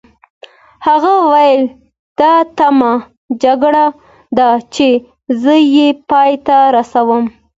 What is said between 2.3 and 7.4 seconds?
اتمه جګړه ده چې زه یې پای ته رسوم.